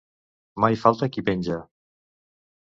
Mai 0.63 0.77
falta 0.83 1.09
qui 1.17 1.25
penja. 1.29 1.59